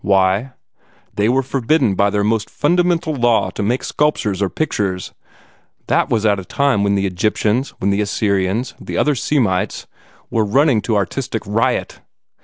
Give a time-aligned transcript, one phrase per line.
[0.03, 0.53] Why?
[1.13, 5.13] They were forbidden by their most fundamental law to make sculptures or pictures.
[5.85, 9.85] That was at a time when the Egyptians, when the Assyrians, and other Semites,
[10.31, 12.01] were running to artistic riot.